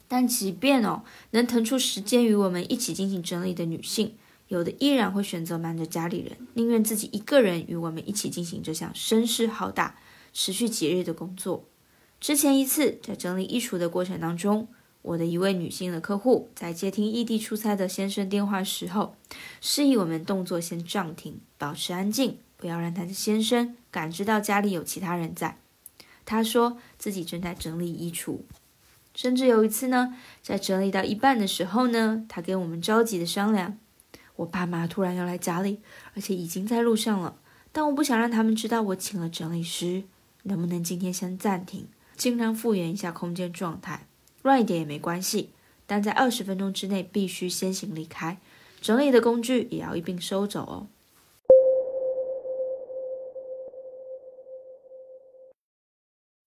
[0.07, 4.17] 但即便哦能腾出时间与我们一起进行整理的女性。
[4.49, 9.99] 有的依然会选择瞒着家里人，宁愿自己一个人与我们一起进行这项声势浩大、
[10.39, 11.65] 持续几日的工作。
[12.21, 14.69] 之前一次在整理衣橱的过程当中，
[15.01, 19.17] 我的一位女性的客户在接听异地出差的先生电话时候，
[19.63, 25.57] 示意我们动作先暂停，保持安静，不要让她的先生感知到家里有其他人在。
[26.27, 28.41] 她说自己正在整理衣橱，
[29.15, 33.79] 甚至有一次呢，在整理到一半的时候呢，她跟我们着急的商量。
[34.37, 35.81] 我爸妈突然要来家里，
[36.15, 37.39] 而且已经在路上了。
[37.73, 40.05] 但我不想让他们知道我请了整理师，
[40.47, 44.07] 能不能今天先暂停，尽量复原一下空间状态，
[44.43, 45.51] 乱一点也没关系。
[45.87, 48.39] 但在二十分钟之内必须先行离开，
[48.81, 50.87] 整理的工具也要一并收走哦。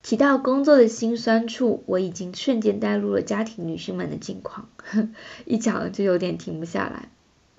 [0.02, 4.70] 提到工作的辛酸处，我已经瞬间带入了家庭女性们的境况，
[5.46, 7.10] 一讲就有点停不下来。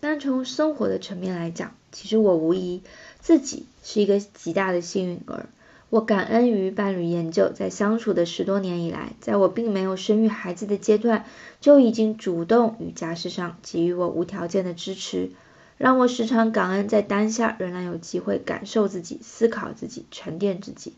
[0.01, 2.83] 单从生活的层面来讲，其实我无疑
[3.21, 5.49] 自己是一个极大的幸运儿。
[5.91, 11.25] 我感恩于伴侣研究，在相处的十多年以来，在我并没有生育孩子的阶段，
[11.61, 15.31] 就已经主动与家事上给予我无条件的支持，
[15.77, 20.95] 让我时常感恩在当下仍然有机会感受自己、思考自己、沉淀自己。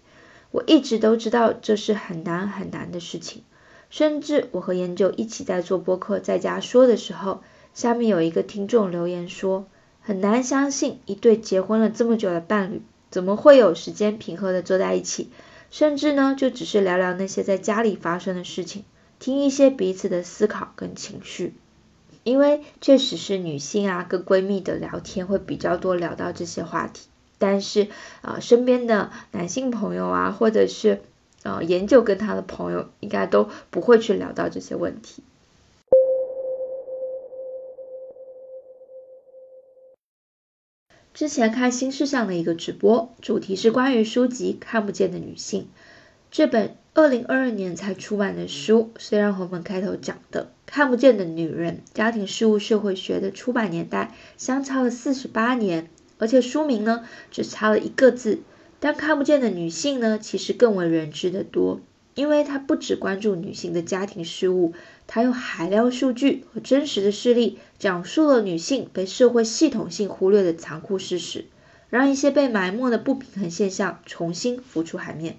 [0.50, 3.42] 我一直都知道这是很难很难的事情，
[3.88, 7.40] 甚至我和研究一起在做播客，在家说的时候。
[7.74, 9.66] 下面有一个听众留言说
[10.02, 15.30] ：“很难相信一对结婚了这么久的伴侣，怎么会有时间平和的坐在一起，
[15.70, 18.84] 甚至呢，就只是聊聊那些在家里发生的事情，
[19.20, 21.54] 听一些彼此的思考跟情绪。
[22.24, 27.08] 因为确实是女性啊，跟闺蜜的聊天会比较多，聊到这些话题。
[27.38, 27.88] 但是
[28.22, 31.02] 啊，身边的男性朋友啊，或者是
[31.42, 35.22] 呃研究跟他的朋友，应该都不会去聊到这些问题。”
[41.22, 45.62] 之前看新事项的一个直播，主题是关于书籍《看不见的女性》
[46.32, 48.90] 这本二零二二年才出版的书。
[48.98, 58.40] 虽然和我们开头讲的《看不见的女人：家庭事务社会学》的出版年代相差了四十八年，而且书名呢只差了一个字，
[58.80, 61.78] 但看不见的女性呢其实更为人知的多。
[62.14, 64.74] 因为他不只关注女性的家庭事务，
[65.06, 71.46] 他用海量数据和真实的事例，讲述了女性被社会系统性忽略的残酷事实，
[71.88, 75.38] 让一些被埋没的不平衡现象重新浮出海面。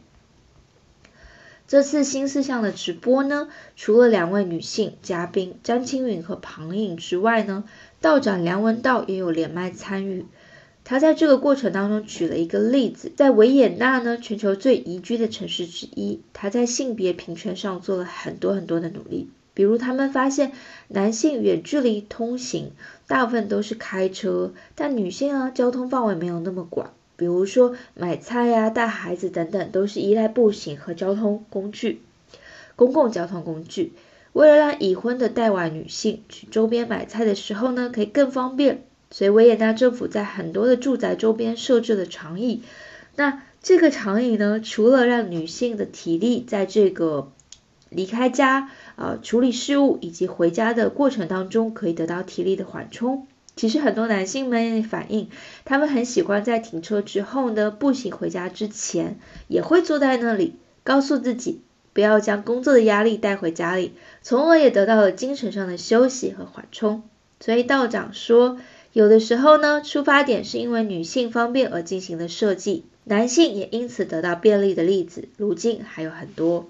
[1.66, 7.64] 这次新事项的直播呢，除了两位女性嘉宾张青云和庞颖之外呢，
[8.02, 10.26] 道长梁文道也有连麦参与。
[10.86, 19.30] 他在这个过程当中举了一个例子，在维也纳呢，全球最宜居的城市之一，他在性别平权上做了很多很多的努力。
[19.54, 20.52] 比如，他们发现
[20.88, 22.72] 男性远距离通行
[23.08, 26.92] 大部分都是开车，但女性啊，交通范围没有那么广。
[27.16, 32.02] 比如说买菜呀、带孩子等等，都是依赖步行和交通工具、
[32.76, 33.94] 公共交通工具。
[34.34, 42.64] 为了让已婚的带娃女性去周边买菜的时候呢，可以更方便，所以维也纳政府在很多的住宅周边设置了长椅。
[43.16, 47.32] 那这个长椅呢，除了让女性的体力在这个
[47.90, 48.70] 离开家。
[48.96, 53.26] 呃，处理事务以及回家的过程当中，可以得到体力的缓冲。
[53.56, 55.30] 其实很多男性们反映，
[55.66, 61.62] 他们很喜欢在停车之后呢，步行回家之前，也会坐在那里，告诉自己
[61.92, 67.02] 不要将工作的压力带回家里，从而也得到了精神上的休息和缓冲。
[67.40, 68.60] 所以道长说，
[68.94, 76.70] 有的时候呢，出发点是因为女性方便而进行的设计，男性也因此得到便利的例子，如今还有很多。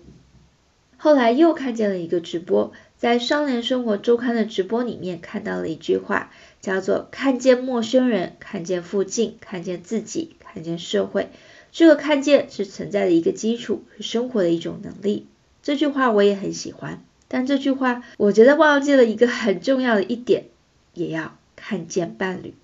[0.96, 11.30] 后来又看见了一个直播，在双联生活周刊的直播里面看到了一句话，叫做“看见陌生人，看见附近，看见自己，看见社会”。
[11.74, 15.28] 这个看见是存在的一个基础，是生活的一种能力。
[15.62, 20.46] 这句话我也很喜欢，但这句话我觉得忘记了一个很重要的一点，
[20.94, 22.56] 也要看见伴侣。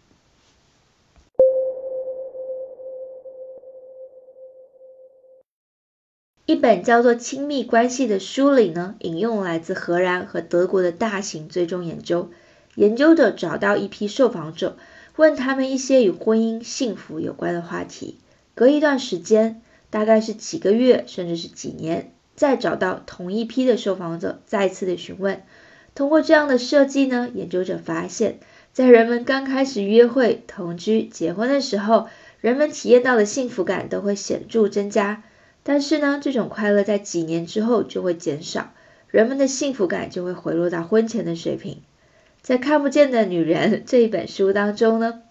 [6.45, 12.29] 一本叫做《亲密关系》的书里呢，引用来自荷兰和德国的大型追踪研究。
[12.75, 14.75] 研究者找到一批受访者，
[15.15, 18.17] 问他们一些与婚姻、幸福有关的话题。
[18.53, 25.41] 隔一段时间，大概是几个月，甚至是几年，再找到同一批的受访者，再次的询问。
[25.95, 28.39] 通过这样的设计呢，研究者发现，
[28.79, 32.07] 在人们刚开始约会、同居、结婚的时候，
[32.39, 35.21] 人们体验到的幸福感都会显著增加。
[35.63, 38.71] 但是呢，这种快乐在几年之后就会减少，
[39.09, 41.81] 人们的幸福感就会回落到婚前的水平。
[42.41, 45.23] 在《看不见的女人》 这一本书当中呢，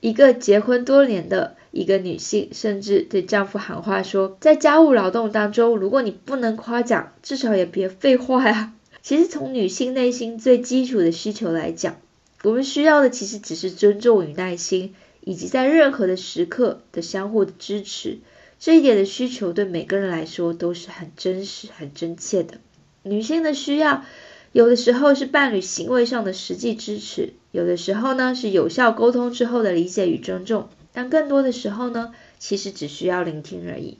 [0.00, 8.74] 一个结婚多年的一个女性，甚至对丈夫喊话说，在家务劳动当中，如果你不能夸奖，至少也别废话呀。
[9.00, 11.96] 其实从女性内心最基础的需求来讲，
[12.42, 18.18] 我们需要的其实只是尊重与耐心，以及在任何的时刻的相互的支持。
[18.58, 22.58] 这一点的需求对每个人来说都是很真实、很真切的。
[23.02, 24.04] 女性的需要，
[24.52, 33.98] 有的时候是伴侣行为上的实际支持，有的时候呢是有效沟通之后的理解与尊重，但更多的时候呢，其实只需要聆听而已。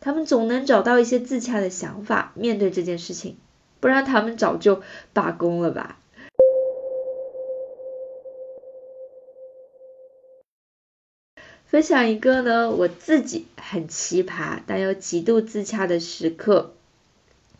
[0.00, 3.36] 他们总能找到一些自洽的想法面对这件事情，
[3.80, 4.82] 不然他们早就
[5.12, 5.98] 罢工了吧。
[11.74, 16.72] 分享一个呢，我自己很奇葩但又极度自洽的时刻，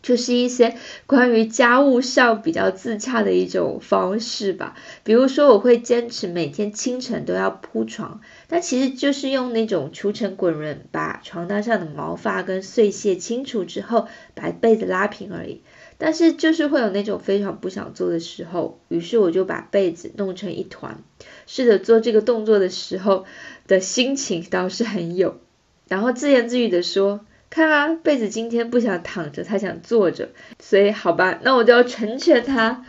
[0.01, 4.73] 就是一些关于家务上比较自洽的一种方式吧。
[5.03, 15.59] 比如说，我会坚持每天清晨都要铺床，但其实就是用那种除尘滚轮把床单上的毛发跟碎屑清除之后，把被子拉平而已。
[15.97, 21.01] 但是就是会有那种非常不想做的时候，于是我就把被子弄成一团。
[21.47, 23.25] 试着做这个动作的时候
[23.67, 25.39] 的心情倒是很有，
[25.87, 30.29] 然后自言自语的说：“看啊，被子今天不想躺着，他想坐着，
[30.59, 32.85] 所以好吧，那我就要成全他。”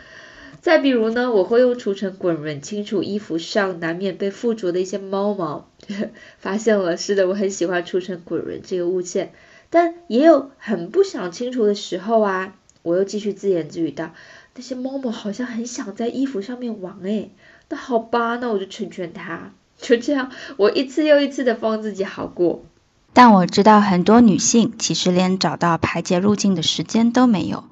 [0.59, 5.69] 再比如呢，我会用除尘滚轮清除衣服上难免被附着的一些猫毛。
[6.39, 9.31] 发现了，是的，我很喜欢除尘滚轮这个物件，
[9.69, 12.55] 但也有很不想清除的时候啊。
[12.87, 14.11] 我又继续自言自语道
[14.55, 17.31] ：“那些猫猫好像很想在衣服上面玩诶。”
[17.67, 19.51] 那好吧，那我就成全他。
[19.77, 22.63] 就这样，我一次又一次的放自己好过。
[23.11, 27.65] 但我知道很多女性其实连找到排解路径的时间都没有，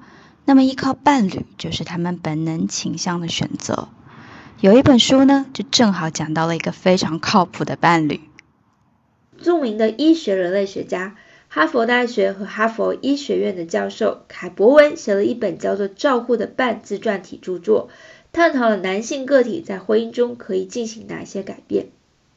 [0.44, 3.88] 那么依靠伴侣就是她们本能倾向的选择。
[4.60, 8.20] 有一本书呢，就正好讲到了一个非常靠谱的伴侣。
[9.40, 11.14] 著名的医学人类学家。
[11.56, 17.88] 哈佛大学和哈佛医学院的教授凯博文写了一本叫做《照护的半》自传体著作，
[18.30, 21.86] 探讨了男性个体在婚姻中可以进行哪些改变。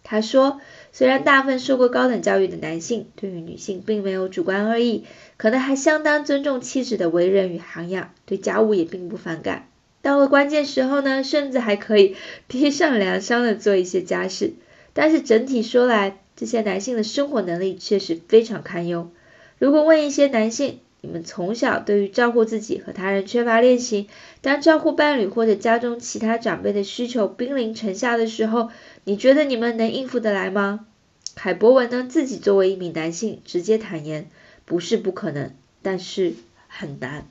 [0.05, 0.61] 他说，
[0.93, 5.03] 虽然大部分受过高等教育的男性对于女性并没有主观恶意，
[5.35, 9.67] 可能还相当尊重妻子的为人与涵养，对家务也并不反感。
[10.01, 12.15] 到了关键时候呢，甚至还可以
[12.47, 14.53] 披上凉衫的做一些家事。
[14.93, 19.11] 但是整体说来，这些男性的生活能力确实非常堪忧。
[19.57, 24.07] 如果问一些男性，你们从小对于照顾自己和他人缺乏练习，
[24.39, 28.69] 当照顾伴侣或者家中其他长辈的需求兵临城下的时候，
[29.03, 30.85] 你觉得你们能应付得来吗？
[31.35, 34.29] 凯博文呢，自己作为一名男性，直接坦言，
[34.63, 36.35] 不是不可能，但是
[36.69, 37.27] 很难，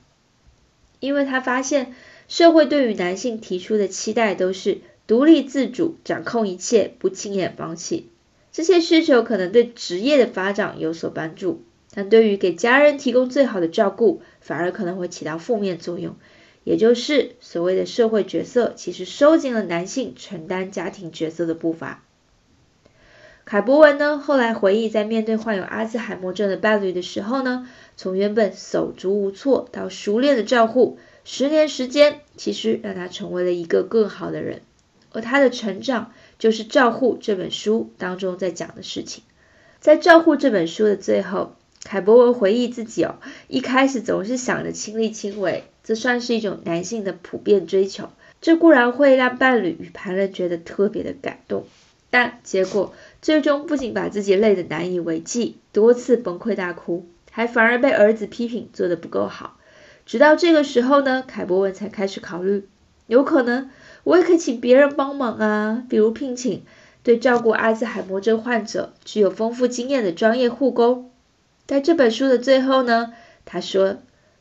[0.99, 1.95] 因为他发现
[2.27, 8.09] 社会对于男性提出的期待都是独立自主、掌控一切、不轻言放弃。
[8.51, 16.15] 这些需求可能对职业的发展有所帮助，但对于给家人提供最好的照顾，反而可能会起到负面作用。
[16.63, 22.03] 也就是所谓的社会角色，其实收紧了男性承担家庭角色的步伐。
[23.45, 34.61] 凯博文呢，后来回忆，在面对患有阿兹海默症的伴侣的时候呢，从原本手足无措到熟练的照护，十年时间，其实让他成为了一个更好的人。
[35.11, 39.23] 而他的成长，就是《照护》这本书当中在讲的事情。
[39.79, 43.15] 在《照护》这本书的最后，凯博文回忆自己哦，
[43.47, 48.09] 一开始总是想着亲力亲为，这算是一种男性的普遍追求。
[48.41, 51.67] 这固然会让伴侣与旁人觉得特别的感动。
[52.09, 59.57] 但结果最终不仅把自己累得难以为继，多次崩溃大哭，还反而被儿子批评做得不够好。
[60.05, 62.67] 直到这个时候呢，凯博文才开始考虑，
[63.05, 63.69] 有可能
[64.03, 66.63] 我也可以请别人帮忙啊，比如聘请
[67.03, 71.11] 对照顾阿兹海默症患者具有丰富经验的专业护工。
[71.67, 73.13] 在这本书的最后呢，
[73.45, 73.97] 他说：“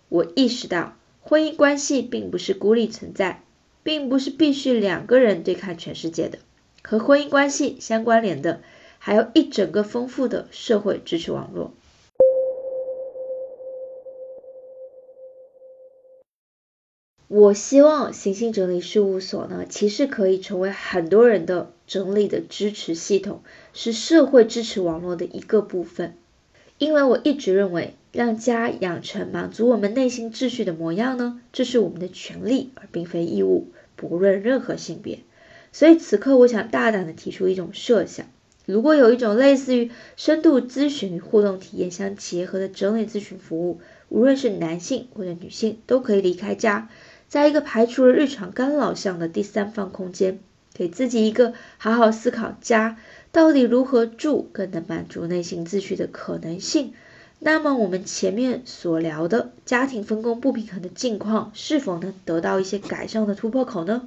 [0.08, 3.42] 我意识到婚姻关系并不是孤立存在，
[3.82, 6.38] 并不是必须两个人对抗全世界的。”
[6.82, 8.62] 和婚姻关系相关联的，
[8.98, 11.74] 还有一整个丰富的社会支持网络。
[17.28, 23.42] 我希望行星整理事务所呢，其实可以成为很多人的整理的支持系统，
[23.74, 26.14] 是社会支持网络的一个部分。
[26.78, 35.18] 因为我一直认为，让家养成满足我们内心秩序的模样呢，这是我们的权利，而并非义务，不论任何性别。
[35.70, 38.24] 所以此刻，我想大胆的提出一种设想：
[38.64, 46.88] 如果有一种类似于深度咨询与互动体验相结合的整理咨询服务，无论是男性或者女性，都可以离开家，
[47.28, 50.38] 在一个排除了日常干扰项的第三方空间，
[50.72, 52.96] 给自己一个好好思考家
[53.32, 56.94] 到底如何住更能满足内心秩序的可能性，
[57.38, 64.06] 那么我们前面所聊的家庭分工不平衡的境况，是否能得到一些改善的突破口呢？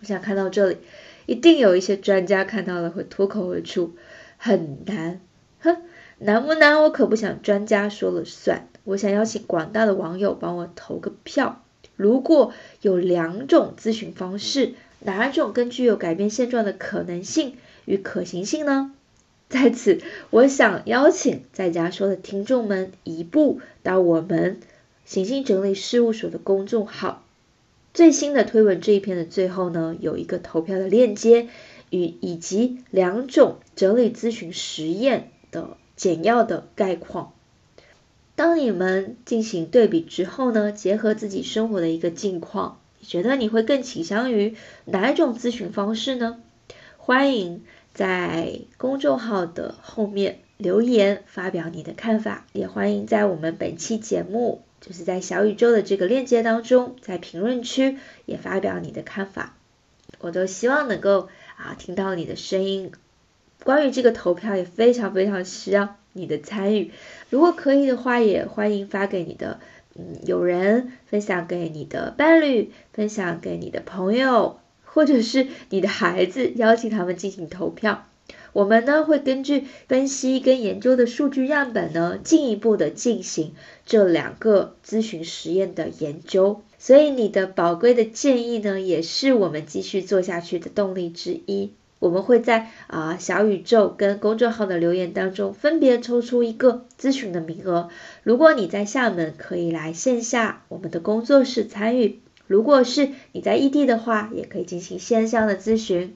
[0.00, 0.78] 我想看到这里，
[1.26, 3.94] 一定有一些专家看到了会脱口而出，
[4.36, 5.20] 很难，
[5.60, 5.76] 哼，
[6.18, 6.82] 难不难？
[6.82, 8.68] 我可不想专家说了算。
[8.82, 11.62] 我想邀请广大的网友帮我投个票。
[11.98, 18.94] 如果有两种咨询方式，哪种更具有改变现状的可能性与可行性呢？
[19.48, 24.60] 在此，我想邀请在家说的听众们，一步到我们
[25.04, 27.24] 行星整理事务所的公众号。
[27.94, 31.48] 最新的推文这一篇的最后呢，有一个投票的链接
[31.90, 37.32] 与以及两种整理咨询实验的简要的概况。
[38.38, 46.40] 当你们进行对比之后呢，结合自己生活的一个境况，你觉得你会更倾向于哪一种咨询方式呢？
[46.98, 54.62] 欢迎在公众号的后面留言发表你的看法，也欢迎在我们本期节目。
[54.80, 59.56] 就是在小宇宙的这个链接当中，在评论区也发表你的看法，
[60.20, 62.92] 我都希望能够啊听到你的声音。
[63.64, 66.90] 关于这个投票也非常非常需要你的参与，
[67.30, 69.60] 如果可以的话，也欢迎发给你的
[69.94, 78.06] 嗯友人，分享给你的伴侣，分享给你的朋友，或者是你的孩子，邀请他们进行投票。
[78.54, 83.54] 我们呢会根据分析跟研究的数据样本呢，进一步的进行
[83.86, 86.62] 这两个咨询实验的研究。
[86.78, 91.72] 所以你的宝贵的建议呢，也是我们继续做下去的动力之一。
[91.98, 97.90] 我们会在啊小宇宙跟公众号的留言当中，分别抽出一个咨询的名额。
[98.22, 106.14] 如果你在厦门，可以来线下我们的工作室参与；如果是你在异地的话，也可以进行线上的咨询。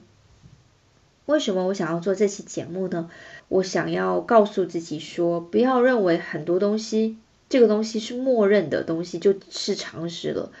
[1.25, 3.09] 为什么我想要做这期节目呢？
[3.49, 7.17] 我想要告诉自己说，不要认为很多东西，
[7.49, 10.51] 这个东西是默认的东西，就是常识了。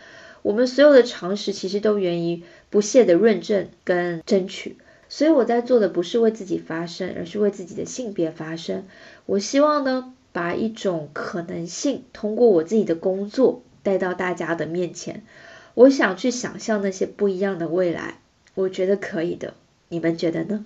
[0.41, 4.77] 我们所有的常识其实都源于不懈的论证跟争取。
[5.15, 8.87] 所以我在做的不是为自己发声，而是为自己的性别发声。
[9.27, 15.23] 我希望呢，把一种可能性通过我自己的工作带到大家的面前。
[15.75, 18.21] 我想去想象那些不一样的未来，
[18.55, 19.53] 我觉得可以的。
[19.89, 20.65] 你们觉得呢？